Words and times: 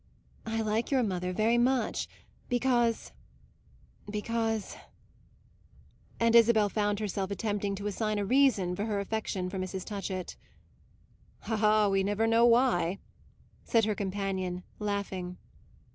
"I 0.47 0.61
like 0.61 0.89
your 0.89 1.03
mother 1.03 1.31
very 1.31 1.59
much, 1.59 2.07
because 2.49 3.11
because" 4.09 4.75
And 6.19 6.33
Isabel 6.33 6.69
found 6.69 6.99
herself 6.99 7.29
attempting 7.29 7.75
to 7.75 7.85
assign 7.85 8.17
a 8.17 8.25
reason 8.25 8.75
for 8.75 8.85
her 8.85 8.99
affection 8.99 9.47
for 9.47 9.59
Mrs. 9.59 9.85
Touchett. 9.85 10.37
"Ah, 11.47 11.87
we 11.87 12.03
never 12.03 12.25
know 12.25 12.47
why!" 12.47 12.97
said 13.63 13.85
her 13.85 13.93
companion, 13.93 14.63
laughing. 14.79 15.37